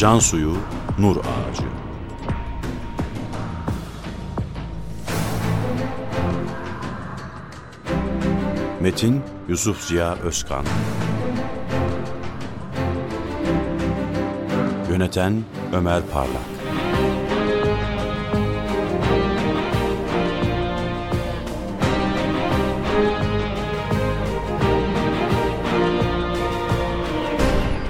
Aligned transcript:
Can 0.00 0.18
suyu, 0.18 0.56
nur 0.98 1.16
ağacı. 1.16 1.62
Metin 8.80 9.22
Yusuf 9.48 9.80
Ziya 9.80 10.14
Özkan. 10.14 10.64
Yöneten 14.90 15.44
Ömer 15.72 16.02
Parlak. 16.12 16.42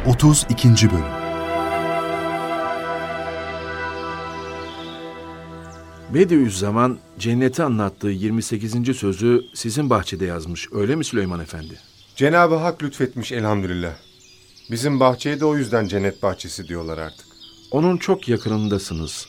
Otuz 0.06 0.46
ikinci 0.50 0.90
Bölüm 0.90 1.19
Bediüzzaman 6.14 6.98
cenneti 7.18 7.62
anlattığı 7.62 8.08
28. 8.08 8.96
sözü 8.96 9.42
sizin 9.54 9.90
bahçede 9.90 10.24
yazmış. 10.24 10.68
Öyle 10.72 10.96
mi 10.96 11.04
Süleyman 11.04 11.40
Efendi? 11.40 11.80
Cenab-ı 12.16 12.54
Hak 12.54 12.82
lütfetmiş 12.82 13.32
elhamdülillah. 13.32 13.92
Bizim 14.70 15.00
bahçeye 15.00 15.40
de 15.40 15.44
o 15.44 15.56
yüzden 15.56 15.86
cennet 15.86 16.22
bahçesi 16.22 16.68
diyorlar 16.68 16.98
artık. 16.98 17.26
Onun 17.70 17.96
çok 17.96 18.28
yakınındasınız. 18.28 19.26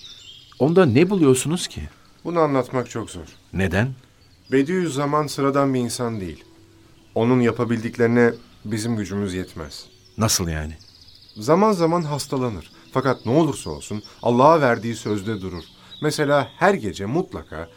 Onda 0.60 0.86
ne 0.86 1.10
buluyorsunuz 1.10 1.68
ki? 1.68 1.82
Bunu 2.24 2.40
anlatmak 2.40 2.90
çok 2.90 3.10
zor. 3.10 3.26
Neden? 3.54 3.90
Bediüzzaman 4.52 5.28
sıradan 5.28 5.74
bir 5.74 5.80
insan 5.80 6.22
değil. 6.22 6.44
Onun 7.16 7.42
yapabildiklerine 7.42 8.34
bizim 8.66 8.96
gücümüz 8.96 9.34
yetmez. 9.34 9.86
Nasıl 10.18 10.48
yani? 10.48 10.74
Zaman 11.38 11.72
zaman 11.72 12.02
hastalanır. 12.02 12.72
Fakat 12.94 13.26
ne 13.26 13.32
olursa 13.32 13.70
olsun 13.70 14.04
Allah'a 14.24 14.62
verdiği 14.62 14.96
sözde 14.96 15.42
durur. 15.42 15.64
Mesela 16.02 16.48
her 16.58 16.74
gece 16.74 17.06
mutlaka 17.06 17.70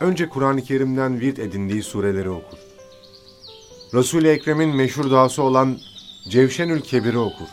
önce 0.00 0.28
Kur'an-ı 0.28 0.62
Kerim'den 0.62 1.20
virt 1.20 1.38
edindiği 1.38 1.82
sureleri 1.82 2.30
okur. 2.30 2.58
Resul-i 3.94 4.28
Ekrem'in 4.28 4.76
meşhur 4.76 5.10
duası 5.10 5.42
olan 5.42 5.78
Cevşenül 6.30 6.80
Kebir'i 6.80 7.18
okur. 7.18 7.48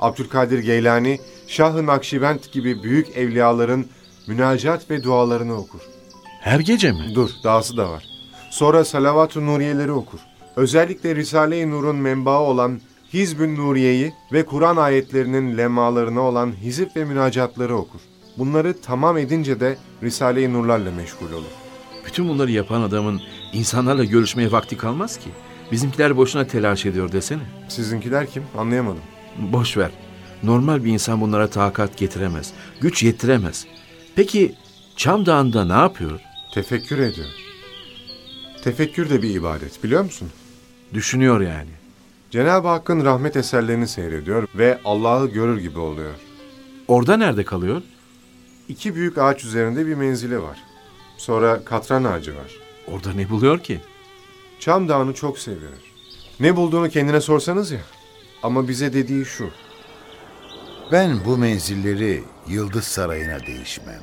Abdülkadir 0.00 0.58
Geylani, 0.58 1.20
Şah-ı 1.46 1.86
Nakşibend 1.86 2.40
gibi 2.52 2.82
büyük 2.82 3.16
evliyaların 3.16 3.86
münacat 4.26 4.90
ve 4.90 5.02
dualarını 5.02 5.54
okur. 5.54 5.80
Her 6.40 6.60
gece 6.60 6.92
mi? 6.92 7.12
Dur, 7.14 7.30
dahası 7.44 7.76
da 7.76 7.90
var. 7.90 8.04
Sonra 8.50 8.84
Salavat-ı 8.84 9.46
Nuriyeleri 9.46 9.92
okur. 9.92 10.20
Özellikle 10.56 11.16
Risale-i 11.16 11.70
Nur'un 11.70 11.96
menbaı 11.96 12.40
olan 12.40 12.80
Hizb-ü 13.12 13.56
Nuriye'yi 13.56 14.12
ve 14.32 14.46
Kur'an 14.46 14.76
ayetlerinin 14.76 15.58
lemalarına 15.58 16.20
olan 16.20 16.52
hizip 16.52 16.96
ve 16.96 17.04
münacatları 17.04 17.76
okur. 17.76 18.00
Bunları 18.40 18.80
tamam 18.80 19.18
edince 19.18 19.60
de 19.60 19.76
Risale-i 20.02 20.52
Nurlarla 20.52 20.90
meşgul 20.90 21.32
olur. 21.32 21.52
Bütün 22.06 22.28
bunları 22.28 22.50
yapan 22.50 22.80
adamın 22.80 23.20
insanlarla 23.52 24.04
görüşmeye 24.04 24.52
vakti 24.52 24.76
kalmaz 24.76 25.16
ki. 25.18 25.30
Bizimkiler 25.72 26.16
boşuna 26.16 26.46
telaş 26.46 26.86
ediyor 26.86 27.12
desene. 27.12 27.42
Sizinkiler 27.68 28.26
kim? 28.26 28.42
Anlayamadım. 28.58 29.02
Boş 29.38 29.76
ver. 29.76 29.90
Normal 30.42 30.84
bir 30.84 30.92
insan 30.92 31.20
bunlara 31.20 31.50
takat 31.50 31.96
getiremez. 31.96 32.52
Güç 32.80 33.02
yettiremez. 33.02 33.66
Peki 34.16 34.54
Çam 34.96 35.26
Dağı'nda 35.26 35.64
ne 35.64 35.82
yapıyor? 35.82 36.20
Tefekkür 36.54 36.98
ediyor. 36.98 37.28
Tefekkür 38.64 39.10
de 39.10 39.22
bir 39.22 39.34
ibadet 39.34 39.84
biliyor 39.84 40.02
musun? 40.04 40.28
Düşünüyor 40.94 41.40
yani. 41.40 41.70
Cenab-ı 42.30 42.68
Hakk'ın 42.68 43.04
rahmet 43.04 43.36
eserlerini 43.36 43.88
seyrediyor 43.88 44.48
ve 44.54 44.78
Allah'ı 44.84 45.26
görür 45.26 45.60
gibi 45.60 45.78
oluyor. 45.78 46.14
Orada 46.88 47.16
nerede 47.16 47.44
kalıyor? 47.44 47.82
İki 48.70 48.94
büyük 48.94 49.18
ağaç 49.18 49.44
üzerinde 49.44 49.86
bir 49.86 49.94
menzili 49.94 50.42
var. 50.42 50.58
Sonra 51.16 51.64
katran 51.64 52.04
ağacı 52.04 52.36
var. 52.36 52.56
Orada 52.86 53.12
ne 53.12 53.30
buluyor 53.30 53.58
ki? 53.58 53.80
Çam 54.60 54.88
Dağı'nı 54.88 55.14
çok 55.14 55.38
seviyor. 55.38 55.72
Ne 56.40 56.56
bulduğunu 56.56 56.88
kendine 56.88 57.20
sorsanız 57.20 57.70
ya. 57.70 57.80
Ama 58.42 58.68
bize 58.68 58.92
dediği 58.92 59.24
şu. 59.24 59.50
Ben 60.92 61.24
bu 61.24 61.36
menzilleri 61.36 62.22
Yıldız 62.48 62.84
Sarayı'na 62.84 63.46
değişmem. 63.46 64.02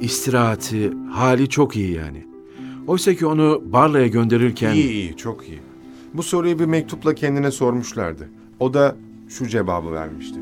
İstirahati, 0.00 0.92
hali 1.12 1.48
çok 1.48 1.76
iyi 1.76 1.92
yani. 1.92 2.27
Oysa 2.88 3.14
ki 3.14 3.26
onu 3.26 3.62
Barla'ya 3.66 4.06
gönderirken... 4.06 4.72
İyi 4.72 4.90
iyi 4.90 5.16
çok 5.16 5.48
iyi. 5.48 5.58
Bu 6.14 6.22
soruyu 6.22 6.58
bir 6.58 6.64
mektupla 6.64 7.14
kendine 7.14 7.50
sormuşlardı. 7.50 8.28
O 8.60 8.74
da 8.74 8.96
şu 9.28 9.48
cevabı 9.48 9.92
vermişti. 9.92 10.38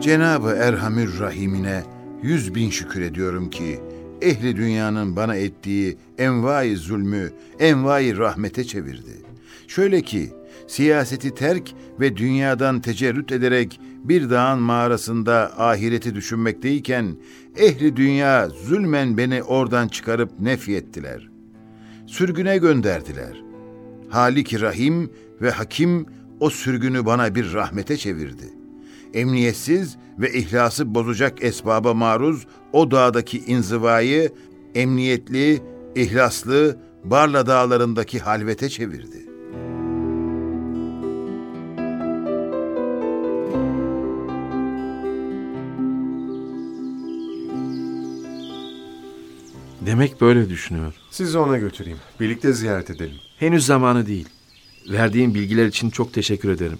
Cenabı 0.00 0.48
Erhamür 0.48 1.20
Rahim'ine 1.20 1.82
yüz 2.22 2.54
bin 2.54 2.70
şükür 2.70 3.00
ediyorum 3.00 3.50
ki 3.50 3.80
ehli 4.22 4.56
dünyanın 4.56 5.16
bana 5.16 5.36
ettiği 5.36 5.96
envai 6.18 6.76
zulmü 6.76 7.32
envai 7.58 8.18
rahmete 8.18 8.64
çevirdi. 8.64 9.22
Şöyle 9.68 10.02
ki 10.02 10.32
siyaseti 10.66 11.34
terk 11.34 11.74
ve 12.00 12.16
dünyadan 12.16 12.80
tecerrüt 12.80 13.32
ederek 13.32 13.80
bir 14.04 14.30
dağın 14.30 14.60
mağarasında 14.60 15.52
ahireti 15.58 16.14
düşünmekteyken 16.14 17.16
ehli 17.56 17.96
dünya 17.96 18.48
zulmen 18.48 19.18
beni 19.18 19.42
oradan 19.42 19.88
çıkarıp 19.88 20.40
nefyettiler. 20.40 21.28
Sürgüne 22.06 22.58
gönderdiler. 22.58 23.42
Halik 24.08 24.60
Rahim 24.60 25.10
ve 25.42 25.50
Hakim 25.50 26.06
o 26.40 26.50
sürgünü 26.50 27.06
bana 27.06 27.34
bir 27.34 27.52
rahmete 27.52 27.96
çevirdi. 27.96 28.52
Emniyetsiz 29.14 29.96
ve 30.18 30.32
ihlası 30.32 30.94
bozacak 30.94 31.44
esbaba 31.44 31.94
maruz 31.94 32.46
o 32.72 32.90
dağdaki 32.90 33.38
inzivayı 33.38 34.32
emniyetli, 34.74 35.62
ihlaslı 35.94 36.76
Barla 37.04 37.46
dağlarındaki 37.46 38.18
halvete 38.18 38.68
çevirdi. 38.68 39.23
Demek 49.86 50.20
böyle 50.20 50.48
düşünüyor. 50.50 50.92
Sizi 51.10 51.38
ona 51.38 51.58
götüreyim. 51.58 51.98
Birlikte 52.20 52.52
ziyaret 52.52 52.90
edelim. 52.90 53.16
Henüz 53.38 53.66
zamanı 53.66 54.06
değil. 54.06 54.28
Verdiğin 54.88 55.34
bilgiler 55.34 55.66
için 55.66 55.90
çok 55.90 56.12
teşekkür 56.12 56.50
ederim. 56.50 56.78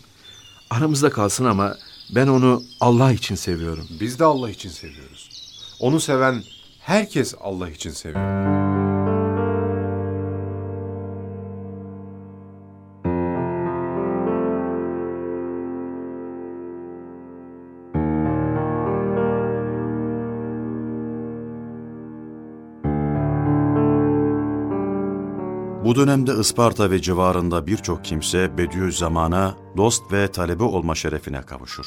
Aramızda 0.70 1.10
kalsın 1.10 1.44
ama 1.44 1.76
ben 2.14 2.26
onu 2.26 2.62
Allah 2.80 3.12
için 3.12 3.34
seviyorum. 3.34 3.86
Biz 4.00 4.18
de 4.18 4.24
Allah 4.24 4.50
için 4.50 4.70
seviyoruz. 4.70 5.30
Onu 5.80 6.00
seven 6.00 6.42
herkes 6.80 7.34
Allah 7.40 7.70
için 7.70 7.90
seviyor. 7.90 8.63
Bu 25.94 25.98
dönemde 25.98 26.32
Isparta 26.40 26.90
ve 26.90 27.02
civarında 27.02 27.66
birçok 27.66 28.04
kimse 28.04 28.58
Bediüzzaman'a 28.58 29.54
dost 29.76 30.12
ve 30.12 30.32
talebe 30.32 30.64
olma 30.64 30.94
şerefine 30.94 31.42
kavuşur. 31.42 31.86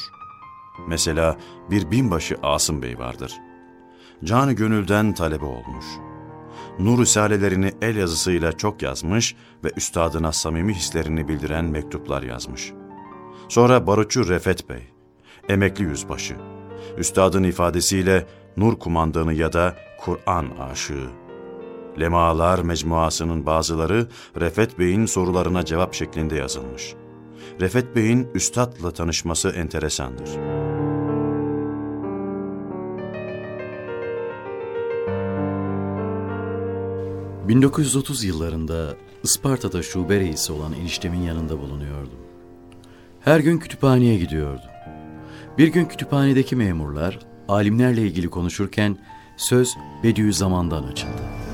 Mesela 0.88 1.36
bir 1.70 1.90
binbaşı 1.90 2.36
Asım 2.42 2.82
Bey 2.82 2.98
vardır. 2.98 3.32
Canı 4.24 4.52
gönülden 4.52 5.14
talebe 5.14 5.44
olmuş. 5.44 5.84
Nur 6.78 6.98
Risalelerini 6.98 7.72
el 7.82 7.96
yazısıyla 7.96 8.52
çok 8.52 8.82
yazmış 8.82 9.36
ve 9.64 9.70
üstadına 9.76 10.32
samimi 10.32 10.74
hislerini 10.74 11.28
bildiren 11.28 11.64
mektuplar 11.64 12.22
yazmış. 12.22 12.72
Sonra 13.48 13.86
Barutçu 13.86 14.28
Refet 14.28 14.68
Bey, 14.68 14.82
emekli 15.48 15.84
yüzbaşı. 15.84 16.36
Üstadın 16.98 17.42
ifadesiyle 17.42 18.26
Nur 18.56 18.78
kumandanı 18.78 19.34
ya 19.34 19.52
da 19.52 19.76
Kur'an 20.00 20.46
aşığı. 20.70 21.27
Lemalar 22.00 22.58
mecmuasının 22.58 23.46
bazıları 23.46 24.06
Refet 24.40 24.78
Bey'in 24.78 25.06
sorularına 25.06 25.64
cevap 25.64 25.94
şeklinde 25.94 26.34
yazılmış. 26.34 26.94
Refet 27.60 27.96
Bey'in 27.96 28.28
üstadla 28.34 28.90
tanışması 28.90 29.48
enteresandır. 29.48 30.28
...1930 37.48 38.26
yıllarında 38.26 38.96
Isparta'da 39.22 39.82
şube 39.82 40.20
reisi 40.20 40.52
olan 40.52 40.72
eniştemin 40.72 41.22
yanında 41.22 41.58
bulunuyordum. 41.60 42.18
Her 43.20 43.40
gün 43.40 43.58
kütüphaneye 43.58 44.18
gidiyordum. 44.18 44.70
Bir 45.58 45.68
gün 45.68 45.84
kütüphanedeki 45.84 46.56
memurlar 46.56 47.18
alimlerle 47.48 48.02
ilgili 48.02 48.28
konuşurken 48.28 48.98
söz 49.36 49.76
Bediüzzaman'dan 50.02 50.82
açıldı. 50.82 51.47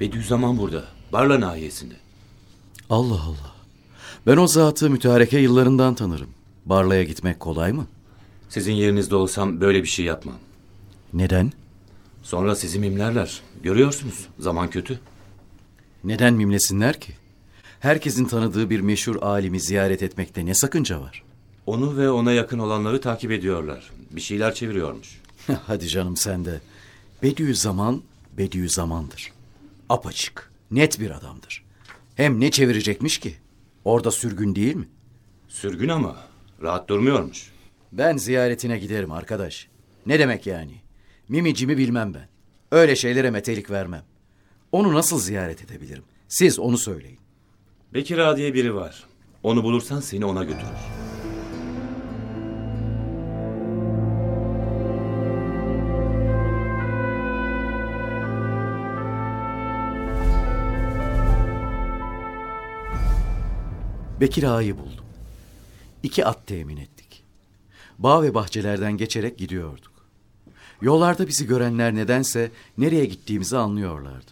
Bediüzzaman 0.00 0.58
burada. 0.58 0.84
Barla 1.12 1.40
nahiyesinde. 1.40 1.94
Allah 2.90 3.22
Allah. 3.22 3.54
Ben 4.26 4.36
o 4.36 4.46
zatı 4.46 4.90
mütareke 4.90 5.38
yıllarından 5.38 5.94
tanırım. 5.94 6.28
Barla'ya 6.66 7.02
gitmek 7.02 7.40
kolay 7.40 7.72
mı? 7.72 7.86
Sizin 8.48 8.72
yerinizde 8.72 9.16
olsam 9.16 9.60
böyle 9.60 9.82
bir 9.82 9.88
şey 9.88 10.04
yapmam. 10.04 10.38
Neden? 11.12 11.52
Sonra 12.22 12.56
sizi 12.56 12.78
mimlerler. 12.78 13.40
Görüyorsunuz 13.62 14.26
zaman 14.38 14.70
kötü. 14.70 15.00
Neden 16.04 16.34
mimlesinler 16.34 17.00
ki? 17.00 17.12
Herkesin 17.80 18.24
tanıdığı 18.24 18.70
bir 18.70 18.80
meşhur 18.80 19.16
alimi 19.22 19.60
ziyaret 19.60 20.02
etmekte 20.02 20.46
ne 20.46 20.54
sakınca 20.54 21.00
var? 21.00 21.22
Onu 21.66 21.96
ve 21.96 22.10
ona 22.10 22.32
yakın 22.32 22.58
olanları 22.58 23.00
takip 23.00 23.30
ediyorlar. 23.32 23.90
Bir 24.10 24.20
şeyler 24.20 24.54
çeviriyormuş. 24.54 25.20
Hadi 25.66 25.88
canım 25.88 26.16
sen 26.16 26.44
de. 26.44 26.60
Bediüzzaman, 27.22 28.02
Bediüzzaman'dır. 28.38 29.32
Apaçık, 29.88 30.52
net 30.70 31.00
bir 31.00 31.10
adamdır. 31.10 31.64
Hem 32.14 32.40
ne 32.40 32.50
çevirecekmiş 32.50 33.18
ki? 33.18 33.36
Orada 33.84 34.10
sürgün 34.10 34.54
değil 34.54 34.76
mi? 34.76 34.88
Sürgün 35.48 35.88
ama 35.88 36.16
rahat 36.62 36.88
durmuyormuş. 36.88 37.52
Ben 37.92 38.16
ziyaretine 38.16 38.78
giderim 38.78 39.12
arkadaş. 39.12 39.68
Ne 40.06 40.18
demek 40.18 40.46
yani? 40.46 40.74
Mimicimi 41.28 41.76
bilmem 41.78 42.14
ben. 42.14 42.28
Öyle 42.72 42.96
şeylere 42.96 43.30
metelik 43.30 43.70
vermem. 43.70 44.02
Onu 44.72 44.94
nasıl 44.94 45.18
ziyaret 45.18 45.62
edebilirim? 45.64 46.04
Siz 46.28 46.58
onu 46.58 46.78
söyleyin. 46.78 47.18
Bekir 47.94 48.18
Ağa 48.18 48.36
diye 48.36 48.54
biri 48.54 48.74
var. 48.74 49.04
Onu 49.42 49.62
bulursan 49.64 50.00
seni 50.00 50.24
ona 50.24 50.44
götürür. 50.44 51.05
Bekir 64.20 64.42
Ağa'yı 64.42 64.78
buldum. 64.78 65.04
İki 66.02 66.24
at 66.24 66.46
temin 66.46 66.76
ettik. 66.76 67.22
Bağ 67.98 68.22
ve 68.22 68.34
bahçelerden 68.34 68.92
geçerek 68.96 69.38
gidiyorduk. 69.38 69.92
Yollarda 70.80 71.26
bizi 71.26 71.46
görenler 71.46 71.94
nedense 71.94 72.50
nereye 72.78 73.04
gittiğimizi 73.04 73.56
anlıyorlardı. 73.56 74.30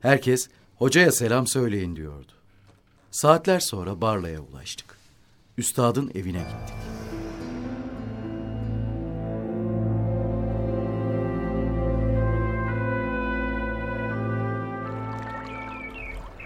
Herkes 0.00 0.48
hocaya 0.76 1.12
selam 1.12 1.46
söyleyin 1.46 1.96
diyordu. 1.96 2.32
Saatler 3.10 3.60
sonra 3.60 4.00
Barla'ya 4.00 4.40
ulaştık. 4.40 4.98
Üstadın 5.58 6.10
evine 6.14 6.38
gittik. 6.38 6.76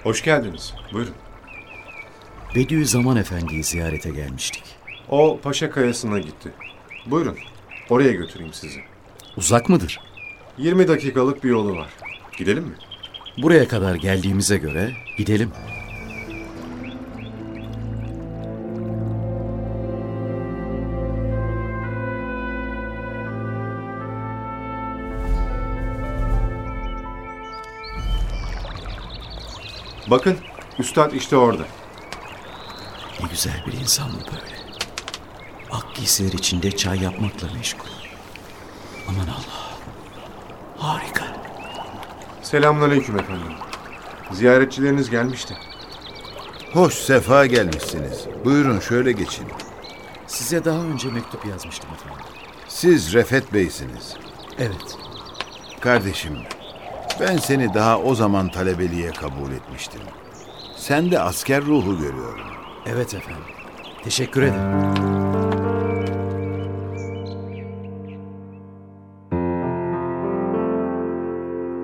Hoş 0.02 0.24
geldiniz. 0.24 0.74
Buyurun. 0.92 1.14
Bediüzzaman 2.54 3.16
Efendi'yi 3.16 3.64
ziyarete 3.64 4.10
gelmiştik. 4.10 4.64
O 5.08 5.40
Paşa 5.42 5.70
Kayası'na 5.70 6.18
gitti. 6.18 6.52
Buyurun. 7.06 7.36
Oraya 7.90 8.12
götüreyim 8.12 8.52
sizi. 8.52 8.80
Uzak 9.36 9.68
mıdır? 9.68 10.00
20 10.58 10.88
dakikalık 10.88 11.44
bir 11.44 11.48
yolu 11.50 11.76
var. 11.76 11.88
Gidelim 12.36 12.64
mi? 12.64 12.74
Buraya 13.42 13.68
kadar 13.68 13.94
geldiğimize 13.94 14.56
göre 14.56 14.92
gidelim. 15.18 15.50
Bakın, 30.10 30.36
üstad 30.78 31.12
işte 31.12 31.36
orada. 31.36 31.62
Ne 33.20 33.28
güzel 33.30 33.64
bir 33.66 33.72
insan 33.72 34.08
bu 34.12 34.32
böyle. 34.32 34.58
Ak 35.70 35.94
giysiler 35.94 36.32
içinde 36.32 36.76
çay 36.76 37.02
yapmakla 37.02 37.48
meşgul. 37.54 37.88
Aman 39.08 39.26
Allah. 39.26 39.78
Harika. 40.78 41.24
Selamünaleyküm 42.42 43.18
efendim. 43.18 43.52
Ziyaretçileriniz 44.32 45.10
gelmişti. 45.10 45.56
Hoş 46.72 46.94
sefa 46.94 47.46
gelmişsiniz. 47.46 48.26
Buyurun 48.44 48.80
şöyle 48.80 49.12
geçin. 49.12 49.46
Size 50.26 50.64
daha 50.64 50.78
önce 50.80 51.08
mektup 51.08 51.46
yazmıştım 51.46 51.90
efendim. 51.94 52.24
Siz 52.68 53.12
Refet 53.14 53.52
Bey'siniz. 53.52 54.16
Evet. 54.58 54.96
Kardeşim, 55.80 56.38
ben 57.20 57.36
seni 57.36 57.74
daha 57.74 57.98
o 57.98 58.14
zaman 58.14 58.50
talebeliğe 58.50 59.10
kabul 59.10 59.52
etmiştim. 59.52 60.00
Sende 60.76 61.20
asker 61.20 61.64
ruhu 61.64 61.98
görüyorum. 61.98 62.57
Evet 62.88 63.14
efendim. 63.14 63.44
Teşekkür 64.04 64.42
ederim. 64.42 64.78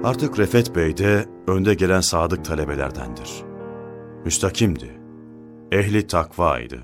Artık 0.05 0.39
Refet 0.39 0.77
Bey 0.77 0.97
de 0.97 1.25
önde 1.47 1.75
gelen 1.75 2.01
sadık 2.01 2.45
talebelerdendir. 2.45 3.43
Müstakimdi. 4.25 4.91
Ehli 5.73 6.07
takvaydı. 6.07 6.79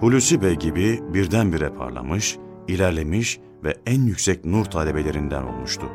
Hulusi 0.00 0.42
Bey 0.42 0.54
gibi 0.54 1.00
birdenbire 1.14 1.68
parlamış, 1.70 2.38
ilerlemiş 2.68 3.40
ve 3.64 3.74
en 3.86 4.02
yüksek 4.02 4.44
nur 4.44 4.64
talebelerinden 4.64 5.42
olmuştu. 5.42 5.86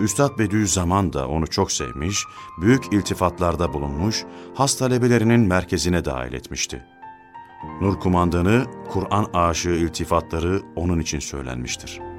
Üstad 0.00 0.38
Bediüzzaman 0.38 1.12
da 1.12 1.28
onu 1.28 1.46
çok 1.46 1.72
sevmiş, 1.72 2.24
büyük 2.60 2.92
iltifatlarda 2.92 3.72
bulunmuş, 3.72 4.24
has 4.54 4.78
talebelerinin 4.78 5.40
merkezine 5.40 6.04
dahil 6.04 6.32
etmişti. 6.32 6.84
Nur 7.80 8.00
kumandanı, 8.00 8.66
Kur'an 8.90 9.26
aşığı 9.32 9.70
iltifatları 9.70 10.62
onun 10.76 10.98
için 10.98 11.18
söylenmiştir. 11.18 12.09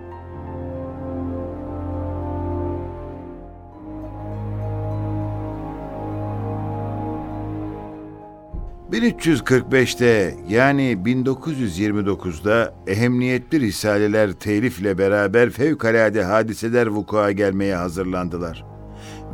...1345'te 8.92 10.36
yani 10.50 10.98
1929'da 11.06 12.74
ehemmiyetli 12.88 13.60
risaleler 13.60 14.32
telifle 14.32 14.98
beraber 14.98 15.50
fevkalade 15.50 16.24
hadiseler 16.24 16.88
vuku'a 16.88 17.32
gelmeye 17.32 17.76
hazırlandılar. 17.76 18.66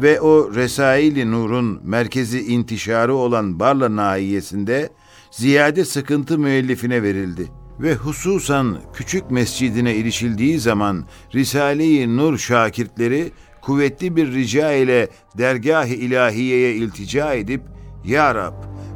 Ve 0.02 0.22
o 0.22 0.56
Resail-i 0.56 1.32
Nur'un 1.32 1.80
merkezi 1.84 2.40
intişarı 2.40 3.16
olan 3.16 3.60
Barla 3.60 3.96
nahiyesinde 3.96 4.90
ziyade 5.32 5.86
sıkıntı 5.86 6.40
müellifine 6.40 7.04
verildi. 7.04 7.48
Ve 7.80 7.96
hususan 7.96 8.78
küçük 8.94 9.32
mescidine 9.32 9.96
ilişildiği 9.96 10.60
zaman 10.60 11.06
Risale-i 11.36 12.18
Nur 12.18 12.38
şakirtleri 12.38 13.32
kuvvetli 13.62 14.16
bir 14.16 14.34
rica 14.34 14.72
ile 14.72 15.08
dergah-ı 15.38 15.94
ilahiyeye 15.94 16.74
iltica 16.74 17.34
edip 17.34 17.62
Ya 18.08 18.36
Rab 18.36 18.54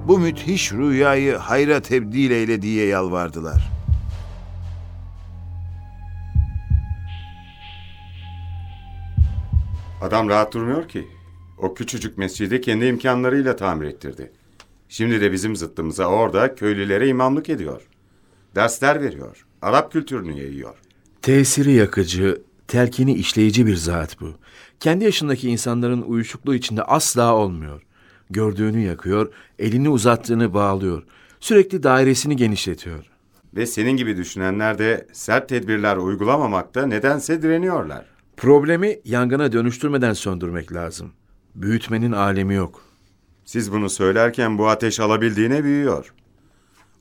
bu 0.07 0.19
müthiş 0.19 0.71
rüyayı 0.71 1.35
hayra 1.35 1.81
tebdil 1.81 2.31
eyle 2.31 2.61
diye 2.61 2.87
yalvardılar. 2.87 3.71
Adam 10.01 10.29
rahat 10.29 10.53
durmuyor 10.53 10.87
ki. 10.87 11.07
O 11.57 11.73
küçücük 11.73 12.17
mescidi 12.17 12.61
kendi 12.61 12.85
imkanlarıyla 12.85 13.55
tamir 13.55 13.85
ettirdi. 13.87 14.31
Şimdi 14.89 15.21
de 15.21 15.31
bizim 15.31 15.55
zıttımıza 15.55 16.05
orada 16.05 16.55
köylülere 16.55 17.07
imamlık 17.07 17.49
ediyor. 17.49 17.81
Dersler 18.55 19.01
veriyor. 19.01 19.45
Arap 19.61 19.91
kültürünü 19.91 20.39
yayıyor. 20.39 20.75
Tesiri 21.21 21.71
yakıcı, 21.73 22.41
telkini 22.67 23.13
işleyici 23.13 23.65
bir 23.65 23.75
zat 23.75 24.21
bu. 24.21 24.33
Kendi 24.79 25.03
yaşındaki 25.05 25.49
insanların 25.49 26.01
uyuşukluğu 26.01 26.55
içinde 26.55 26.83
asla 26.83 27.35
olmuyor. 27.35 27.81
Gördüğünü 28.31 28.79
yakıyor, 28.79 29.33
elini 29.59 29.89
uzattığını 29.89 30.53
bağlıyor. 30.53 31.03
Sürekli 31.39 31.83
dairesini 31.83 32.35
genişletiyor. 32.35 33.05
Ve 33.55 33.65
senin 33.65 33.91
gibi 33.91 34.17
düşünenler 34.17 34.77
de 34.77 35.07
sert 35.13 35.49
tedbirler 35.49 35.97
uygulamamakta 35.97 36.85
nedense 36.85 37.41
direniyorlar. 37.41 38.05
Problemi 38.37 38.99
yangına 39.05 39.51
dönüştürmeden 39.51 40.13
söndürmek 40.13 40.73
lazım. 40.73 41.11
Büyütmenin 41.55 42.11
alemi 42.11 42.53
yok. 42.53 42.81
Siz 43.45 43.71
bunu 43.71 43.89
söylerken 43.89 44.57
bu 44.57 44.67
ateş 44.67 44.99
alabildiğine 44.99 45.63
büyüyor. 45.63 46.13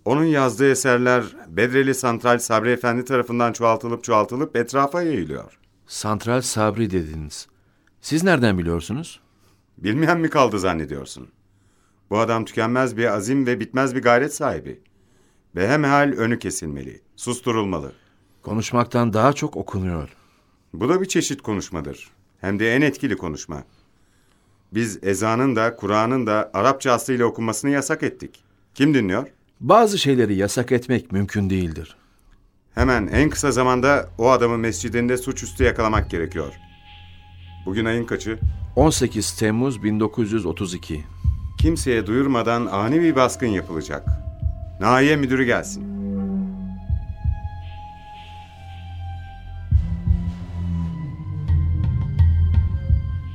Onun 0.05 0.25
yazdığı 0.25 0.71
eserler 0.71 1.25
Bedreli 1.49 1.95
Santral 1.95 2.39
Sabri 2.39 2.71
Efendi 2.71 3.05
tarafından 3.05 3.53
çoğaltılıp 3.53 4.05
çoğaltılıp 4.05 4.57
etrafa 4.57 5.03
yayılıyor. 5.03 5.59
Santral 5.87 6.41
Sabri 6.41 6.91
dediniz. 6.91 7.47
Siz 8.01 8.25
nereden 8.25 8.59
biliyorsunuz? 8.59 9.21
Bilmeyen 9.81 10.21
mi 10.21 10.31
kaldı 10.31 10.59
zannediyorsun? 10.59 11.29
Bu 12.11 12.19
adam 12.19 12.45
tükenmez 12.45 12.97
bir 12.97 13.05
azim 13.05 13.47
ve 13.47 13.61
bitmez 13.61 13.95
bir 13.95 14.03
gayret 14.03 14.35
sahibi. 14.35 14.81
Behemhal 15.57 16.15
önü 16.17 16.39
kesilmeli, 16.39 17.01
susturulmalı. 17.17 17.93
Konuşmaktan 18.43 19.13
daha 19.13 19.33
çok 19.33 19.57
okunuyor. 19.57 20.09
Bu 20.73 20.89
da 20.89 21.01
bir 21.01 21.07
çeşit 21.07 21.43
konuşmadır. 21.43 22.11
Hem 22.41 22.59
de 22.59 22.75
en 22.75 22.81
etkili 22.81 23.17
konuşma. 23.17 23.65
Biz 24.75 24.99
ezanın 25.03 25.57
da 25.57 25.77
Kur'an'ın 25.77 26.27
da 26.27 26.51
Arapça 26.55 26.93
aslıyla 26.93 27.27
okunmasını 27.27 27.71
yasak 27.71 28.03
ettik. 28.03 28.45
Kim 28.75 28.95
dinliyor? 28.95 29.27
Bazı 29.61 29.99
şeyleri 29.99 30.35
yasak 30.35 30.73
etmek 30.73 31.13
mümkün 31.13 31.51
değildir. 31.51 31.97
Hemen 32.75 33.07
en 33.07 33.31
kısa 33.31 33.53
zamanda 33.53 34.09
o 34.19 34.31
adamı 34.31 34.59
mescidinde 34.59 35.17
suçüstü 35.17 35.65
yakalamak 35.65 36.11
gerekiyor. 36.11 36.53
Bugün 37.67 37.85
ayın 37.85 38.05
kaçı? 38.05 38.39
18 38.77 39.33
Temmuz 39.33 39.83
1932. 39.83 41.05
Kimseye 41.59 42.07
duyurmadan 42.07 42.67
ani 42.67 43.01
bir 43.01 43.17
baskın 43.17 43.47
yapılacak. 43.47 44.09
Nahiye 44.81 45.17
müdürü 45.17 45.45
gelsin. 45.45 45.91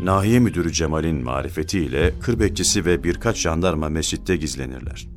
Nahiye 0.05 0.39
Müdürü 0.39 0.73
Cemal'in 0.73 1.23
marifetiyle 1.23 2.13
kır 2.19 2.39
bekçisi 2.39 2.85
ve 2.85 3.03
birkaç 3.03 3.37
jandarma 3.37 3.89
mescitte 3.89 4.35
gizlenirler. 4.35 5.07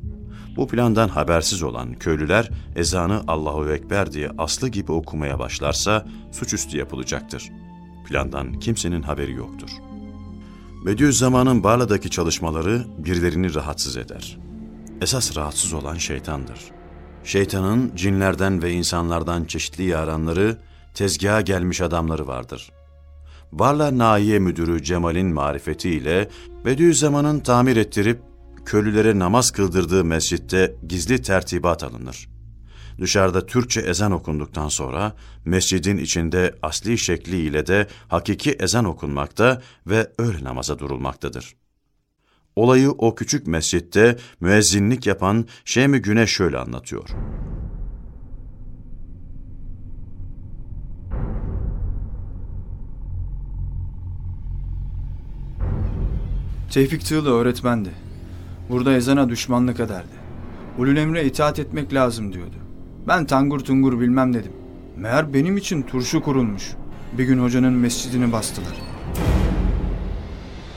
Bu 0.55 0.67
plandan 0.67 1.07
habersiz 1.07 1.63
olan 1.63 1.93
köylüler 1.93 2.49
ezanı 2.75 3.23
Allahu 3.27 3.69
Ekber 3.69 4.11
diye 4.11 4.29
aslı 4.37 4.69
gibi 4.69 4.91
okumaya 4.91 5.39
başlarsa 5.39 6.05
suçüstü 6.31 6.77
yapılacaktır. 6.77 7.51
Plandan 8.09 8.53
kimsenin 8.53 9.01
haberi 9.01 9.33
yoktur. 9.33 9.69
Bediüzzaman'ın 10.85 11.63
Barla'daki 11.63 12.09
çalışmaları 12.09 12.85
birilerini 12.97 13.55
rahatsız 13.55 13.97
eder. 13.97 14.37
Esas 15.01 15.37
rahatsız 15.37 15.73
olan 15.73 15.95
şeytandır. 15.95 16.59
Şeytanın 17.23 17.95
cinlerden 17.95 18.63
ve 18.63 18.71
insanlardan 18.71 19.45
çeşitli 19.45 19.83
yaranları, 19.83 20.57
tezgaha 20.93 21.41
gelmiş 21.41 21.81
adamları 21.81 22.27
vardır.'' 22.27 22.79
Barla 23.51 23.97
Nahiye 23.97 24.39
Müdürü 24.39 24.83
Cemal'in 24.83 25.33
marifetiyle 25.33 26.29
Bediüzzaman'ın 26.65 27.39
tamir 27.39 27.77
ettirip 27.77 28.21
köylülere 28.65 29.19
namaz 29.19 29.51
kıldırdığı 29.51 30.05
mescitte 30.05 30.75
gizli 30.87 31.21
tertibat 31.21 31.83
alınır. 31.83 32.29
Dışarıda 32.99 33.45
Türkçe 33.45 33.81
ezan 33.81 34.11
okunduktan 34.11 34.67
sonra 34.67 35.13
mescidin 35.45 35.97
içinde 35.97 36.55
asli 36.61 36.97
şekliyle 36.97 37.67
de 37.67 37.87
hakiki 38.07 38.51
ezan 38.51 38.85
okunmakta 38.85 39.61
ve 39.87 40.11
öğle 40.17 40.43
namaza 40.43 40.79
durulmaktadır. 40.79 41.55
Olayı 42.55 42.91
o 42.91 43.15
küçük 43.15 43.47
mescitte 43.47 44.17
müezzinlik 44.39 45.07
yapan 45.07 45.45
Şemi 45.65 45.99
Güneş 45.99 46.31
şöyle 46.31 46.57
anlatıyor. 46.57 47.09
Tevfik 56.71 57.05
Tığlı 57.05 57.33
öğretmendi. 57.33 57.89
Burada 58.69 58.93
ezana 58.93 59.29
düşmanlık 59.29 59.79
ederdi. 59.79 60.19
Ulul 60.77 60.97
emre 60.97 61.25
itaat 61.25 61.59
etmek 61.59 61.93
lazım 61.93 62.33
diyordu. 62.33 62.68
Ben 63.07 63.25
tangur 63.25 63.59
tungur 63.59 63.99
bilmem 63.99 64.33
dedim. 64.33 64.51
Meğer 64.97 65.33
benim 65.33 65.57
için 65.57 65.81
turşu 65.81 66.21
kurulmuş. 66.21 66.63
Bir 67.17 67.23
gün 67.23 67.43
hocanın 67.43 67.73
mescidini 67.73 68.31
bastılar. 68.31 68.75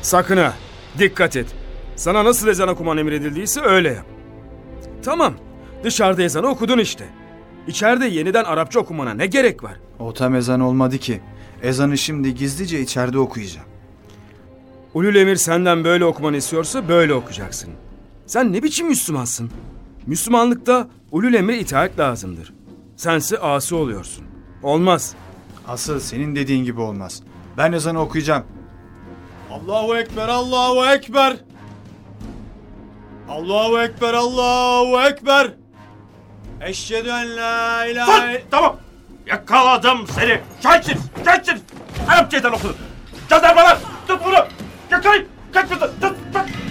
Sakın 0.03 0.37
ha. 0.37 0.55
Dikkat 0.99 1.37
et. 1.37 1.47
Sana 1.97 2.25
nasıl 2.25 2.49
ezan 2.49 2.69
okuman 2.69 2.99
emredildiyse 2.99 3.61
öyle 3.61 3.89
yap. 3.89 4.07
Tamam. 5.03 5.35
Dışarıda 5.85 6.23
ezanı 6.23 6.47
okudun 6.47 6.79
işte. 6.79 7.05
İçeride 7.67 8.07
yeniden 8.07 8.45
Arapça 8.45 8.81
okumana 8.81 9.15
ne 9.15 9.27
gerek 9.27 9.65
var? 9.65 9.75
O 9.99 10.15
tam 10.15 10.35
ezan 10.35 10.61
olmadı 10.61 10.99
ki. 10.99 11.21
Ezanı 11.63 11.99
şimdi 11.99 12.35
gizlice 12.35 12.81
içeride 12.81 13.19
okuyacağım. 13.19 13.67
Ulul 14.95 15.15
Emir 15.15 15.37
senden 15.37 15.85
böyle 15.85 16.05
okumanı 16.05 16.37
istiyorsa 16.37 16.89
böyle 16.89 17.15
okuyacaksın. 17.15 17.71
Sen 18.27 18.53
ne 18.53 18.63
biçim 18.63 18.89
Müslümansın? 18.89 19.51
Müslümanlıkta 20.07 20.89
ulul 21.11 21.35
emre 21.35 21.59
itaat 21.59 21.99
lazımdır. 21.99 22.53
Sense 22.97 23.39
asi 23.39 23.75
oluyorsun. 23.75 24.25
Olmaz. 24.63 25.15
Asıl 25.69 26.01
senin 26.01 26.37
dediğin 26.37 26.65
gibi 26.65 26.81
olmaz. 26.81 27.23
Ben 27.57 27.73
ezanı 27.73 28.01
okuyacağım. 28.01 28.45
Allahu 29.51 29.97
Ekber, 29.97 30.29
Allahu 30.29 30.87
Ekber. 30.87 31.37
Allahu 33.29 33.81
Ekber, 33.81 34.15
Allahu 34.15 35.01
Ekber. 35.01 35.53
Eşhedü 36.61 37.09
en 37.09 37.37
la 37.37 37.87
ilahe... 37.87 38.43
Tamam. 38.51 38.77
Yakaladım 39.27 40.07
seni. 40.07 40.41
Şahitsiniz. 40.63 41.03
Şahitsiniz. 41.25 41.61
Arapçadan 42.09 42.53
okudun. 42.53 42.77
Jandarmalar. 43.31 43.79
Tut 44.09 44.21
bunu. 44.25 44.47
Yakalayın. 44.91 45.27
Kaç 45.53 45.71
buradan. 45.71 45.91
Tut. 46.01 46.17
Tut. 46.33 46.62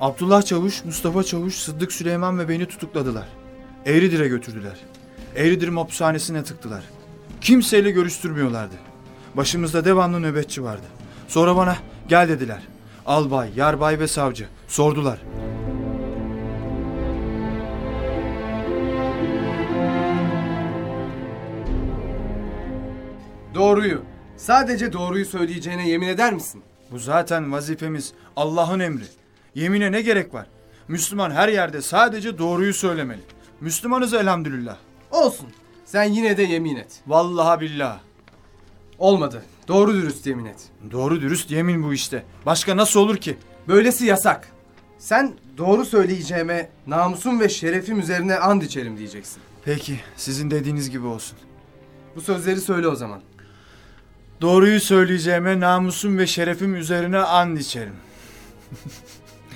Abdullah 0.00 0.42
Çavuş, 0.42 0.84
Mustafa 0.84 1.24
Çavuş, 1.24 1.54
Sıddık 1.54 1.92
Süleyman 1.92 2.38
ve 2.38 2.48
beni 2.48 2.66
tutukladılar. 2.66 3.28
Eğridir'e 3.86 4.28
götürdüler. 4.28 4.76
Eğridir 5.36 5.68
hapishanesine 5.68 6.44
tıktılar. 6.44 6.84
Kimseyle 7.40 7.90
görüştürmüyorlardı. 7.90 8.74
Başımızda 9.34 9.84
devamlı 9.84 10.22
nöbetçi 10.22 10.62
vardı. 10.62 10.86
Sonra 11.28 11.56
bana 11.56 11.76
gel 12.08 12.28
dediler. 12.28 12.62
Albay, 13.06 13.50
yarbay 13.56 13.98
ve 13.98 14.08
savcı. 14.08 14.48
Sordular. 14.68 15.18
Doğruyu. 23.54 24.02
Sadece 24.36 24.92
doğruyu 24.92 25.24
söyleyeceğine 25.24 25.88
yemin 25.88 26.08
eder 26.08 26.32
misin? 26.32 26.62
Bu 26.90 26.98
zaten 26.98 27.52
vazifemiz. 27.52 28.12
Allah'ın 28.36 28.80
emri. 28.80 29.04
Yemine 29.56 29.92
ne 29.92 30.00
gerek 30.00 30.34
var? 30.34 30.46
Müslüman 30.88 31.30
her 31.30 31.48
yerde 31.48 31.82
sadece 31.82 32.38
doğruyu 32.38 32.74
söylemeli. 32.74 33.20
Müslümanız 33.60 34.14
elhamdülillah. 34.14 34.76
Olsun. 35.10 35.46
Sen 35.84 36.04
yine 36.04 36.36
de 36.36 36.42
yemin 36.42 36.76
et. 36.76 37.00
Vallahi 37.06 37.60
billah. 37.60 38.00
Olmadı. 38.98 39.42
Doğru 39.68 39.94
dürüst 39.94 40.26
yemin 40.26 40.44
et. 40.44 40.68
Doğru 40.90 41.20
dürüst 41.20 41.50
yemin 41.50 41.82
bu 41.82 41.94
işte. 41.94 42.24
Başka 42.46 42.76
nasıl 42.76 43.00
olur 43.00 43.16
ki? 43.16 43.36
Böylesi 43.68 44.06
yasak. 44.06 44.48
Sen 44.98 45.34
doğru 45.58 45.84
söyleyeceğime 45.84 46.70
namusum 46.86 47.40
ve 47.40 47.48
şerefim 47.48 48.00
üzerine 48.00 48.36
and 48.36 48.62
içerim 48.62 48.98
diyeceksin. 48.98 49.42
Peki, 49.64 50.00
sizin 50.16 50.50
dediğiniz 50.50 50.90
gibi 50.90 51.06
olsun. 51.06 51.38
Bu 52.16 52.20
sözleri 52.20 52.60
söyle 52.60 52.88
o 52.88 52.94
zaman. 52.94 53.20
Doğruyu 54.40 54.80
söyleyeceğime 54.80 55.60
namusum 55.60 56.18
ve 56.18 56.26
şerefim 56.26 56.74
üzerine 56.74 57.18
and 57.18 57.56
içerim. 57.56 57.94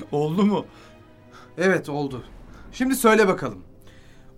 Oldu 0.13 0.47
mu? 0.47 0.67
Evet 1.59 1.89
oldu. 1.89 2.25
Şimdi 2.73 2.97
söyle 2.97 3.29
bakalım. 3.29 3.63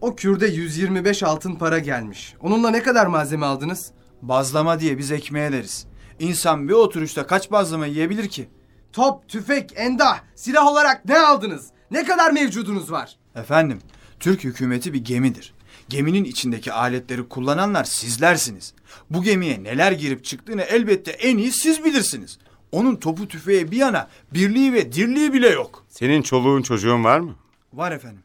O 0.00 0.16
kürde 0.16 0.46
125 0.46 1.22
altın 1.22 1.54
para 1.54 1.78
gelmiş. 1.78 2.34
Onunla 2.40 2.70
ne 2.70 2.82
kadar 2.82 3.06
malzeme 3.06 3.46
aldınız? 3.46 3.92
Bazlama 4.22 4.80
diye 4.80 4.98
biz 4.98 5.12
ekmeğe 5.12 5.52
deriz. 5.52 5.86
İnsan 6.18 6.68
bir 6.68 6.72
oturuşta 6.72 7.26
kaç 7.26 7.50
bazlama 7.50 7.86
yiyebilir 7.86 8.28
ki? 8.28 8.48
Top, 8.92 9.28
tüfek, 9.28 9.72
endah, 9.76 10.20
silah 10.34 10.66
olarak 10.66 11.04
ne 11.04 11.18
aldınız? 11.18 11.66
Ne 11.90 12.04
kadar 12.04 12.30
mevcudunuz 12.30 12.92
var? 12.92 13.16
Efendim, 13.34 13.78
Türk 14.20 14.44
hükümeti 14.44 14.92
bir 14.92 15.04
gemidir. 15.04 15.54
Geminin 15.88 16.24
içindeki 16.24 16.72
aletleri 16.72 17.28
kullananlar 17.28 17.84
sizlersiniz. 17.84 18.74
Bu 19.10 19.22
gemiye 19.22 19.64
neler 19.64 19.92
girip 19.92 20.24
çıktığını 20.24 20.62
elbette 20.62 21.10
en 21.10 21.38
iyi 21.38 21.52
siz 21.52 21.84
bilirsiniz. 21.84 22.38
Onun 22.72 22.96
topu 22.96 23.28
tüfeği 23.28 23.70
bir 23.70 23.76
yana 23.76 24.08
birliği 24.34 24.72
ve 24.72 24.92
dirliği 24.92 25.32
bile 25.32 25.48
yok. 25.48 25.84
Senin 25.88 26.22
çoluğun 26.22 26.62
çocuğun 26.62 27.04
var 27.04 27.20
mı? 27.20 27.34
Var 27.72 27.92
efendim. 27.92 28.22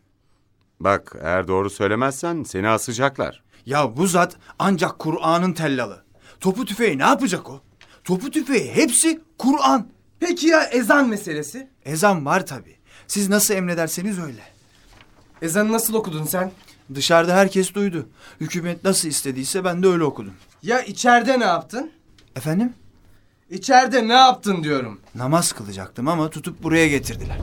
Bak 0.80 1.16
eğer 1.22 1.48
doğru 1.48 1.70
söylemezsen 1.70 2.44
seni 2.44 2.68
asacaklar. 2.70 3.44
Ya 3.66 3.98
bu 3.98 4.08
zat 4.08 4.36
ancak 4.60 5.00
Kur'an'ın 5.00 5.54
tellalı. 5.54 6.04
Topu 6.40 6.66
tüfeği 6.66 6.98
ne 6.98 7.04
yapacak 7.04 7.50
o? 7.50 7.62
Topu 8.04 8.32
tüfeği 8.32 8.72
hepsi 8.72 9.22
Kur'an. 9.38 9.88
Peki 10.20 10.48
ya 10.48 10.64
ezan 10.64 11.10
meselesi? 11.10 11.68
Ezan 11.86 12.26
var 12.26 12.46
tabi. 12.46 12.78
Siz 13.08 13.30
nasıl 13.30 13.54
emrederseniz 13.54 14.20
öyle. 14.20 14.42
Ezanı 15.42 15.72
nasıl 15.72 15.94
okudun 15.94 16.24
sen? 16.24 16.52
Dışarıda 16.96 17.36
herkes 17.36 17.74
duydu. 17.74 18.10
Hükümet 18.42 18.84
nasıl 18.84 19.08
istediyse 19.08 19.64
ben 19.64 19.84
de 19.84 19.88
öyle 19.88 20.04
okudum. 20.04 20.34
Ya 20.64 20.82
içeride 20.82 21.40
ne 21.40 21.44
yaptın? 21.46 21.92
Efendim? 22.36 22.74
İçeride 23.50 24.08
ne 24.08 24.14
yaptın 24.14 24.64
diyorum. 24.64 25.00
Namaz 25.16 25.52
kılacaktım 25.52 26.08
ama 26.08 26.30
tutup 26.30 26.64
buraya 26.64 26.88
getirdiler. 26.88 27.38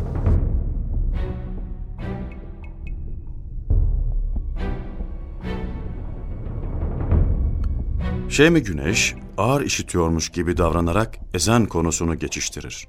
Şemi 8.28 8.62
Güneş 8.62 9.14
ağır 9.38 9.62
işitiyormuş 9.62 10.28
gibi 10.28 10.56
davranarak 10.56 11.18
ezan 11.34 11.66
konusunu 11.66 12.18
geçiştirir. 12.18 12.88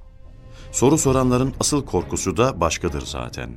Soru 0.71 0.97
soranların 0.97 1.53
asıl 1.59 1.85
korkusu 1.85 2.37
da 2.37 2.61
başkadır 2.61 3.05
zaten. 3.05 3.49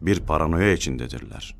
Bir 0.00 0.20
paranoya 0.20 0.72
içindedirler. 0.72 1.56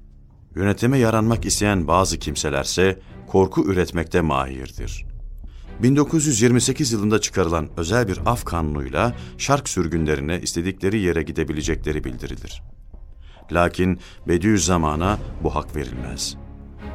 Yönetime 0.56 0.98
yaranmak 0.98 1.44
isteyen 1.44 1.88
bazı 1.88 2.18
kimselerse 2.18 3.00
korku 3.26 3.64
üretmekte 3.64 4.20
mahirdir. 4.20 5.11
1928 5.82 6.92
yılında 6.92 7.20
çıkarılan 7.20 7.68
özel 7.76 8.08
bir 8.08 8.18
af 8.26 8.44
kanunuyla 8.44 9.14
şark 9.38 9.68
sürgünlerine 9.68 10.40
istedikleri 10.40 11.00
yere 11.00 11.22
gidebilecekleri 11.22 12.04
bildirilir. 12.04 12.62
Lakin 13.52 14.00
Bediüzzaman'a 14.28 15.18
bu 15.42 15.54
hak 15.54 15.76
verilmez. 15.76 16.36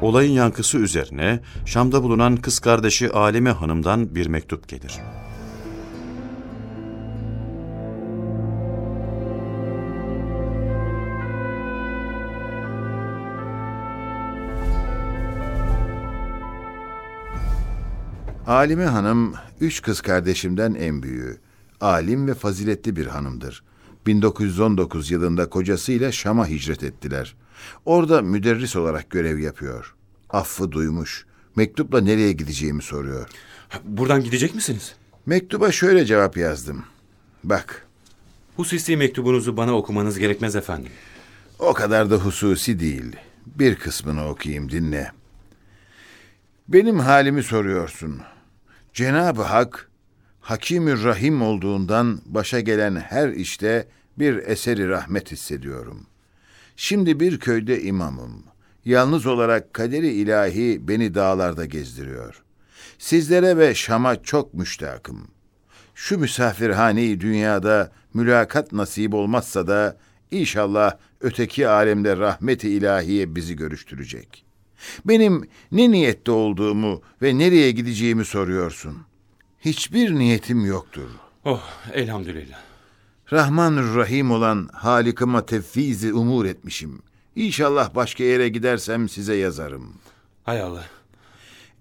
Olayın 0.02 0.32
yankısı 0.32 0.78
üzerine 0.78 1.40
Şam'da 1.66 2.02
bulunan 2.02 2.36
kız 2.36 2.58
kardeşi 2.58 3.10
Alime 3.10 3.50
Hanım'dan 3.50 4.14
bir 4.14 4.26
mektup 4.26 4.68
gelir. 4.68 4.92
Halime 18.48 18.84
Hanım, 18.84 19.34
üç 19.60 19.82
kız 19.82 20.00
kardeşimden 20.00 20.74
en 20.74 21.02
büyüğü. 21.02 21.38
Alim 21.80 22.26
ve 22.28 22.34
faziletli 22.34 22.96
bir 22.96 23.06
hanımdır. 23.06 23.62
1919 24.06 25.10
yılında 25.10 25.48
kocasıyla 25.48 26.12
Şam'a 26.12 26.46
hicret 26.48 26.82
ettiler. 26.82 27.36
Orada 27.84 28.22
müderris 28.22 28.76
olarak 28.76 29.10
görev 29.10 29.38
yapıyor. 29.38 29.94
Affı 30.30 30.72
duymuş. 30.72 31.26
Mektupla 31.56 32.00
nereye 32.00 32.32
gideceğimi 32.32 32.82
soruyor. 32.82 33.28
Buradan 33.84 34.24
gidecek 34.24 34.54
misiniz? 34.54 34.94
Mektuba 35.26 35.72
şöyle 35.72 36.04
cevap 36.04 36.36
yazdım. 36.36 36.84
Bak, 37.44 37.86
Hususi 38.56 38.96
mektubunuzu 38.96 39.56
bana 39.56 39.76
okumanız 39.76 40.18
gerekmez 40.18 40.56
efendim. 40.56 40.92
o 41.58 41.72
kadar 41.72 42.10
da 42.10 42.16
hususi 42.16 42.80
değil. 42.80 43.16
Bir 43.46 43.74
kısmını 43.74 44.28
okuyayım 44.28 44.70
dinle. 44.70 45.12
Benim 46.68 46.98
halimi 46.98 47.42
soruyorsun. 47.42 48.20
Cenab-ı 48.98 49.42
Hak 49.42 49.90
Hakimü 50.40 51.04
Rahim 51.04 51.42
olduğundan 51.42 52.20
başa 52.26 52.60
gelen 52.60 52.96
her 52.96 53.28
işte 53.28 53.88
bir 54.18 54.36
eseri 54.36 54.88
rahmet 54.88 55.32
hissediyorum. 55.32 56.06
Şimdi 56.76 57.20
bir 57.20 57.38
köyde 57.38 57.82
imamım. 57.82 58.44
Yalnız 58.84 59.26
olarak 59.26 59.74
kaderi 59.74 60.08
ilahi 60.08 60.88
beni 60.88 61.14
dağlarda 61.14 61.64
gezdiriyor. 61.64 62.42
Sizlere 62.98 63.56
ve 63.56 63.74
Şam'a 63.74 64.22
çok 64.22 64.54
müştakım. 64.54 65.28
Şu 65.94 66.18
misafirhaneyi 66.18 67.20
dünyada 67.20 67.92
mülakat 68.14 68.72
nasip 68.72 69.14
olmazsa 69.14 69.66
da 69.66 69.96
inşallah 70.30 70.96
öteki 71.20 71.68
alemde 71.68 72.16
rahmeti 72.16 72.70
ilahiye 72.70 73.34
bizi 73.34 73.56
görüştürecek. 73.56 74.47
Benim 75.04 75.48
ne 75.72 75.90
niyette 75.90 76.30
olduğumu 76.30 77.02
ve 77.22 77.38
nereye 77.38 77.70
gideceğimi 77.70 78.24
soruyorsun. 78.24 78.96
Hiçbir 79.60 80.14
niyetim 80.14 80.66
yoktur. 80.66 81.08
Oh 81.44 81.62
elhamdülillah. 81.92 82.58
Rahman 83.32 83.96
Rahim 83.96 84.30
olan 84.30 84.68
Halikıma 84.72 85.46
tefvizi 85.46 86.12
umur 86.12 86.44
etmişim. 86.44 87.02
İnşallah 87.36 87.94
başka 87.94 88.24
yere 88.24 88.48
gidersem 88.48 89.08
size 89.08 89.34
yazarım. 89.34 89.94
Hay 90.44 90.62
Allah. 90.62 90.84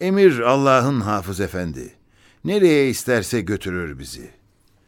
Emir 0.02 0.40
Allah'ın 0.40 1.02
hafız 1.02 1.40
efendi. 1.40 1.94
Nereye 2.46 2.90
isterse 2.90 3.42
götürür 3.42 4.00
bizi. 4.00 4.32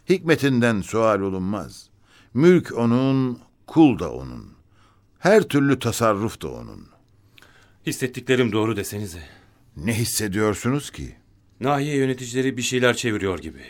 Hikmetinden 0.09 0.81
sual 0.81 1.19
olunmaz. 1.19 1.89
Mülk 2.33 2.77
onun, 2.77 3.39
kul 3.67 3.99
da 3.99 4.11
onun. 4.11 4.45
Her 5.19 5.43
türlü 5.43 5.79
tasarruf 5.79 6.41
da 6.41 6.47
onun. 6.47 6.87
Hissettiklerim 7.89 8.51
doğru 8.51 8.75
desenize. 8.75 9.19
Ne 9.77 9.93
hissediyorsunuz 9.93 10.91
ki? 10.91 11.15
Nahiye 11.59 11.95
yöneticileri 11.95 12.57
bir 12.57 12.61
şeyler 12.61 12.93
çeviriyor 12.95 13.39
gibi. 13.39 13.61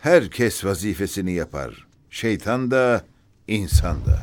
Herkes 0.00 0.64
vazifesini 0.64 1.32
yapar. 1.32 1.86
Şeytan 2.10 2.70
da, 2.70 3.04
insan 3.46 3.96
da. 4.06 4.20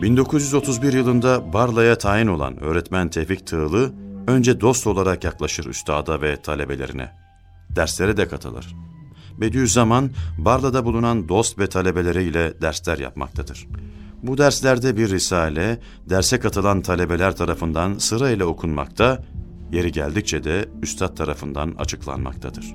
...1931 0.00 0.96
yılında 0.96 1.52
Barla'ya 1.52 1.98
tayin 1.98 2.26
olan 2.26 2.62
öğretmen 2.62 3.08
Tevfik 3.08 3.46
Tığlı... 3.46 3.92
...önce 4.26 4.60
dost 4.60 4.86
olarak 4.86 5.24
yaklaşır 5.24 5.64
üstada 5.64 6.22
ve 6.22 6.36
talebelerine. 6.36 7.12
Derslere 7.76 8.16
de 8.16 8.28
katılır. 8.28 8.74
Bediüzzaman, 9.38 10.10
Barla'da 10.38 10.84
bulunan 10.84 11.28
dost 11.28 11.58
ve 11.58 11.66
talebeleriyle 11.66 12.60
dersler 12.62 12.98
yapmaktadır. 12.98 13.68
Bu 14.22 14.38
derslerde 14.38 14.96
bir 14.96 15.10
risale, 15.10 15.80
derse 16.10 16.40
katılan 16.40 16.82
talebeler 16.82 17.36
tarafından 17.36 17.98
sırayla 17.98 18.46
okunmakta, 18.46 19.24
yeri 19.72 19.92
geldikçe 19.92 20.44
de 20.44 20.68
üstad 20.82 21.16
tarafından 21.16 21.74
açıklanmaktadır. 21.78 22.74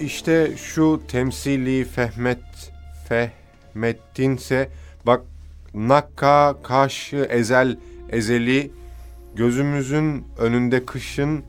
İşte 0.00 0.56
şu 0.56 1.02
temsili 1.08 1.84
Fehmet 1.84 2.72
Fehmettinse 3.74 4.68
bak 5.06 5.22
nakka 5.74 6.56
karşı 6.62 7.16
ezel 7.16 7.76
ezeli 8.10 8.70
gözümüzün 9.36 10.24
önünde 10.38 10.86
kışın 10.86 11.42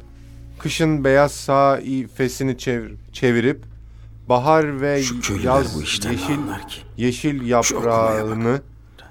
kışın 0.59 1.03
beyaz 1.03 1.31
saifesini 1.31 2.57
çevir, 2.57 2.93
çevirip 3.13 3.63
bahar 4.29 4.81
ve 4.81 5.01
yaz 5.43 5.75
yeşil 5.81 6.39
yeşil 6.97 7.47
yaprağını 7.47 8.61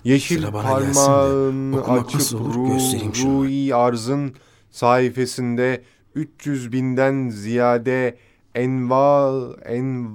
yeşil 0.05 0.42
parmağını 0.46 1.83
açıp 1.90 2.14
nasıl 2.14 2.40
olur? 2.40 2.55
Ru, 2.55 2.73
göstereyim 2.73 3.14
şunu. 3.14 3.44
Rui 3.44 3.75
Arz'ın 3.75 4.35
sayfasında 4.70 5.79
300 6.14 6.73
binden 6.73 7.29
ziyade 7.29 8.16
enval 8.55 9.53
en, 9.64 10.09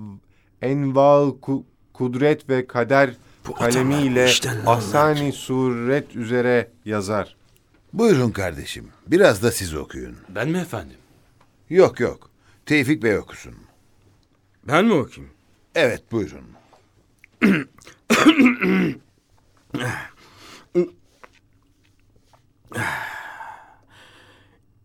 enval 0.62 1.30
ku- 1.30 1.64
kudret 1.98 2.50
ve 2.50 2.68
kader 2.68 3.10
Bu 3.48 3.54
kalemiyle 3.54 4.32
ahsani 4.66 5.32
suret 5.32 6.16
üzere 6.16 6.72
yazar. 6.86 7.36
Buyurun 7.94 8.32
kardeşim, 8.32 8.90
biraz 9.08 9.44
da 9.44 9.52
siz 9.52 9.76
okuyun. 9.76 10.16
Ben 10.30 10.50
mi 10.50 10.58
efendim? 10.58 10.98
Yok 11.70 12.00
yok, 12.00 12.30
Tevfik 12.66 13.04
Bey 13.04 13.18
okusun. 13.18 13.54
Ben 14.68 14.86
mi 14.86 14.94
okuyayım? 14.94 15.34
Evet, 15.76 16.12
buyurun. 16.12 16.46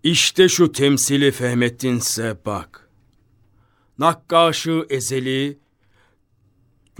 İşte 0.03 0.49
şu 0.49 0.73
temsili 0.73 1.31
Fehmettinse 1.31 2.37
bak. 2.47 2.89
Nakkaşı 3.99 4.87
ezeli, 4.91 5.59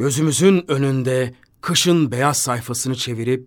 gözümüzün 0.01 0.65
önünde 0.69 1.35
kışın 1.61 2.11
beyaz 2.13 2.39
sayfasını 2.39 2.95
çevirip, 2.95 3.47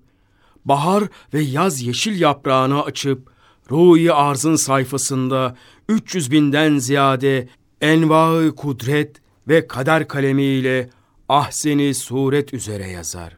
bahar 0.65 1.03
ve 1.33 1.41
yaz 1.41 1.81
yeşil 1.81 2.21
yaprağını 2.21 2.83
açıp, 2.83 3.31
Ruhi 3.71 4.13
Arz'ın 4.13 4.55
sayfasında 4.55 5.57
300 5.89 6.31
binden 6.31 6.77
ziyade 6.77 7.47
enva 7.81 8.51
kudret 8.55 9.21
ve 9.47 9.67
kader 9.67 10.07
kalemiyle 10.07 10.89
ahseni 11.29 11.93
suret 11.95 12.53
üzere 12.53 12.89
yazar. 12.89 13.37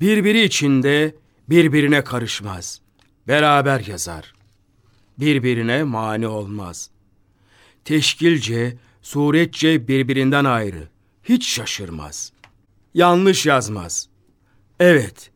Birbiri 0.00 0.42
içinde 0.42 1.14
birbirine 1.48 2.04
karışmaz. 2.04 2.80
Beraber 3.28 3.80
yazar. 3.80 4.34
Birbirine 5.18 5.82
mani 5.82 6.26
olmaz. 6.26 6.90
Teşkilce, 7.84 8.76
suretçe 9.02 9.88
birbirinden 9.88 10.44
ayrı. 10.44 10.93
Hiç 11.24 11.48
şaşırmaz. 11.48 12.32
Yanlış 12.94 13.46
yazmaz. 13.46 14.08
Evet, 14.80 15.30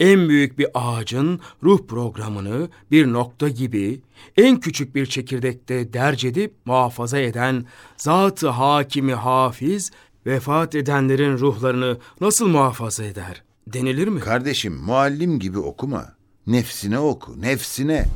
en 0.00 0.28
büyük 0.28 0.58
bir 0.58 0.66
ağacın 0.74 1.40
ruh 1.62 1.86
programını 1.86 2.68
bir 2.90 3.12
nokta 3.12 3.48
gibi 3.48 4.00
en 4.36 4.60
küçük 4.60 4.94
bir 4.94 5.06
çekirdekte 5.06 5.92
derc 5.92 6.28
edip 6.28 6.54
muhafaza 6.64 7.18
eden 7.18 7.66
zatı 7.96 8.48
hakimi 8.48 9.14
hafiz 9.14 9.90
vefat 10.26 10.74
edenlerin 10.74 11.38
ruhlarını 11.38 11.98
nasıl 12.20 12.48
muhafaza 12.48 13.04
eder 13.04 13.42
denilir 13.66 14.08
mi? 14.08 14.20
Kardeşim 14.20 14.74
muallim 14.76 15.38
gibi 15.38 15.58
okuma. 15.58 16.12
Nefsine 16.46 16.98
oku, 16.98 17.40
nefsine. 17.40 18.06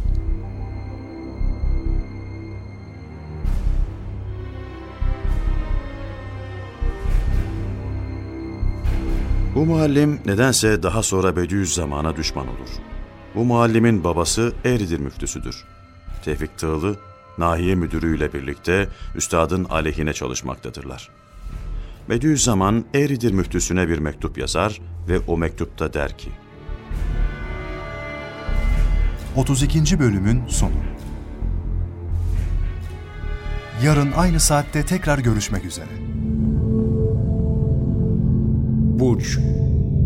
Bu 9.57 9.67
muallim 9.67 10.21
nedense 10.27 10.83
daha 10.83 11.03
sonra 11.03 11.37
Bediüzzaman'a 11.37 12.17
düşman 12.17 12.49
olur. 12.49 12.69
Bu 13.35 13.45
muallimin 13.45 14.05
babası 14.05 14.53
Eğridir 14.65 14.99
müftüsüdür. 14.99 15.65
Tevfik 16.25 16.59
Tığlı, 16.59 16.97
nahiye 17.39 17.75
müdürüyle 17.75 18.33
birlikte 18.33 18.89
üstadın 19.15 19.65
aleyhine 19.65 20.13
çalışmaktadırlar. 20.13 21.11
Bediüzzaman 22.09 22.85
Eğridir 22.95 23.33
müftüsüne 23.33 23.89
bir 23.89 23.99
mektup 23.99 24.39
yazar 24.39 24.81
ve 25.09 25.19
o 25.19 25.37
mektupta 25.37 25.93
der 25.93 26.19
ki, 26.19 26.31
32. 29.37 29.99
bölümün 29.99 30.47
sonu. 30.49 30.73
Yarın 33.85 34.13
aynı 34.13 34.41
saatte 34.41 34.87
tekrar 34.87 35.19
görüşmek 35.19 35.65
üzere. 35.65 36.06
Burç 38.99 39.39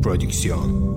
Prodüksiyon 0.02 0.89